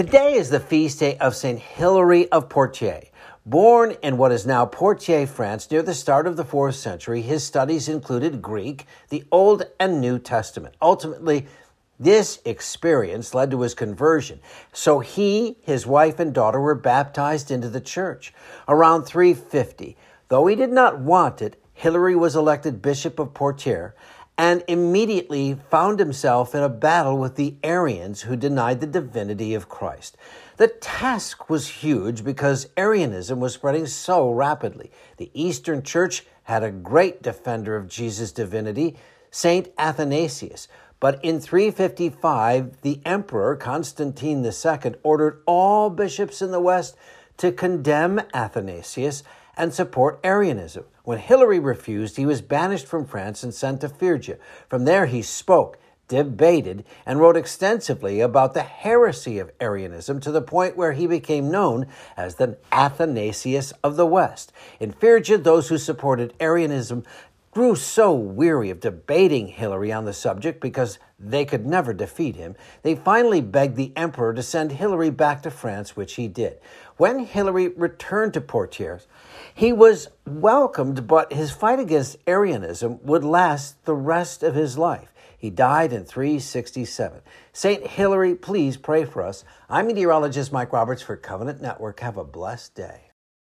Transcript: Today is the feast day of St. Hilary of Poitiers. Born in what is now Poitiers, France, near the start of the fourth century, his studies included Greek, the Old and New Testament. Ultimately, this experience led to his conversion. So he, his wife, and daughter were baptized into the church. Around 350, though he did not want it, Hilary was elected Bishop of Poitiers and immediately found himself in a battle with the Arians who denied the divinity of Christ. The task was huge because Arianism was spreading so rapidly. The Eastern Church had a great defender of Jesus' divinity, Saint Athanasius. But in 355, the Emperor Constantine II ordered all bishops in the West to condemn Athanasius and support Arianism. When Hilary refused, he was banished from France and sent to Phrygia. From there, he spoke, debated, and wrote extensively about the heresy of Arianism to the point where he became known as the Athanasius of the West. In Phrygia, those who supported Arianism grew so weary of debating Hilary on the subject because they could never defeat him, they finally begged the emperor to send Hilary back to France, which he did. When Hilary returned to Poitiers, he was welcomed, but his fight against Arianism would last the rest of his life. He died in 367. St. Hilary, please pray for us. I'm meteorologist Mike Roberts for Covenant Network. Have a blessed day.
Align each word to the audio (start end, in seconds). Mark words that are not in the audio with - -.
Today 0.00 0.32
is 0.32 0.48
the 0.48 0.60
feast 0.60 1.00
day 1.00 1.18
of 1.18 1.36
St. 1.36 1.58
Hilary 1.58 2.26
of 2.32 2.48
Poitiers. 2.48 3.10
Born 3.44 3.96
in 4.02 4.16
what 4.16 4.32
is 4.32 4.46
now 4.46 4.64
Poitiers, 4.64 5.28
France, 5.28 5.70
near 5.70 5.82
the 5.82 5.92
start 5.92 6.26
of 6.26 6.38
the 6.38 6.44
fourth 6.44 6.76
century, 6.76 7.20
his 7.20 7.44
studies 7.44 7.86
included 7.86 8.40
Greek, 8.40 8.86
the 9.10 9.24
Old 9.30 9.64
and 9.78 10.00
New 10.00 10.18
Testament. 10.18 10.74
Ultimately, 10.80 11.46
this 11.98 12.40
experience 12.46 13.34
led 13.34 13.50
to 13.50 13.60
his 13.60 13.74
conversion. 13.74 14.40
So 14.72 15.00
he, 15.00 15.58
his 15.60 15.86
wife, 15.86 16.18
and 16.18 16.32
daughter 16.32 16.62
were 16.62 16.74
baptized 16.74 17.50
into 17.50 17.68
the 17.68 17.78
church. 17.78 18.32
Around 18.68 19.04
350, 19.04 19.98
though 20.28 20.46
he 20.46 20.56
did 20.56 20.72
not 20.72 20.98
want 20.98 21.42
it, 21.42 21.62
Hilary 21.74 22.16
was 22.16 22.34
elected 22.34 22.80
Bishop 22.80 23.18
of 23.18 23.34
Poitiers 23.34 23.92
and 24.40 24.64
immediately 24.68 25.54
found 25.68 25.98
himself 25.98 26.54
in 26.54 26.62
a 26.62 26.68
battle 26.70 27.18
with 27.18 27.36
the 27.36 27.54
Arians 27.62 28.22
who 28.22 28.34
denied 28.34 28.80
the 28.80 28.86
divinity 28.86 29.52
of 29.52 29.68
Christ. 29.68 30.16
The 30.56 30.68
task 30.68 31.50
was 31.50 31.68
huge 31.68 32.24
because 32.24 32.70
Arianism 32.74 33.38
was 33.38 33.52
spreading 33.52 33.84
so 33.84 34.30
rapidly. 34.30 34.90
The 35.18 35.30
Eastern 35.34 35.82
Church 35.82 36.24
had 36.44 36.62
a 36.62 36.70
great 36.70 37.22
defender 37.22 37.76
of 37.76 37.86
Jesus' 37.86 38.32
divinity, 38.32 38.96
Saint 39.30 39.68
Athanasius. 39.76 40.68
But 41.00 41.22
in 41.22 41.38
355, 41.38 42.80
the 42.80 43.02
Emperor 43.04 43.56
Constantine 43.56 44.42
II 44.42 44.94
ordered 45.02 45.42
all 45.44 45.90
bishops 45.90 46.40
in 46.40 46.50
the 46.50 46.60
West 46.60 46.96
to 47.36 47.52
condemn 47.52 48.22
Athanasius 48.32 49.22
and 49.60 49.74
support 49.74 50.18
Arianism. 50.24 50.84
When 51.04 51.18
Hilary 51.18 51.58
refused, 51.58 52.16
he 52.16 52.24
was 52.24 52.40
banished 52.40 52.86
from 52.86 53.04
France 53.04 53.42
and 53.42 53.52
sent 53.52 53.82
to 53.82 53.90
Phrygia. 53.90 54.38
From 54.70 54.86
there, 54.86 55.04
he 55.04 55.20
spoke, 55.20 55.78
debated, 56.08 56.82
and 57.04 57.20
wrote 57.20 57.36
extensively 57.36 58.22
about 58.22 58.54
the 58.54 58.62
heresy 58.62 59.38
of 59.38 59.50
Arianism 59.60 60.18
to 60.20 60.32
the 60.32 60.40
point 60.40 60.78
where 60.78 60.92
he 60.92 61.06
became 61.06 61.50
known 61.50 61.88
as 62.16 62.36
the 62.36 62.56
Athanasius 62.72 63.74
of 63.84 63.96
the 63.96 64.06
West. 64.06 64.50
In 64.80 64.92
Phrygia, 64.92 65.36
those 65.36 65.68
who 65.68 65.76
supported 65.76 66.32
Arianism 66.40 67.04
grew 67.50 67.74
so 67.74 68.14
weary 68.14 68.70
of 68.70 68.80
debating 68.80 69.48
Hilary 69.48 69.90
on 69.92 70.04
the 70.04 70.12
subject 70.12 70.60
because 70.60 70.98
they 71.18 71.44
could 71.44 71.66
never 71.66 71.92
defeat 71.92 72.36
him, 72.36 72.54
they 72.82 72.94
finally 72.94 73.40
begged 73.40 73.76
the 73.76 73.92
emperor 73.96 74.32
to 74.32 74.42
send 74.42 74.72
Hilary 74.72 75.10
back 75.10 75.42
to 75.42 75.50
France, 75.50 75.96
which 75.96 76.14
he 76.14 76.28
did. 76.28 76.58
When 76.96 77.26
Hilary 77.26 77.68
returned 77.68 78.34
to 78.34 78.40
Poitiers, 78.40 79.06
he 79.54 79.72
was 79.72 80.08
welcomed, 80.26 81.06
but 81.06 81.32
his 81.32 81.50
fight 81.50 81.80
against 81.80 82.18
Arianism 82.26 83.00
would 83.02 83.24
last 83.24 83.84
the 83.84 83.94
rest 83.94 84.42
of 84.42 84.54
his 84.54 84.78
life. 84.78 85.12
He 85.36 85.50
died 85.50 85.92
in 85.92 86.04
367. 86.04 87.22
St. 87.52 87.86
Hilary, 87.86 88.34
please 88.34 88.76
pray 88.76 89.04
for 89.04 89.22
us. 89.22 89.42
I'm 89.68 89.86
meteorologist 89.86 90.52
Mike 90.52 90.72
Roberts 90.72 91.02
for 91.02 91.16
Covenant 91.16 91.60
Network. 91.60 92.00
Have 92.00 92.18
a 92.18 92.24
blessed 92.24 92.74
day. 92.74 93.09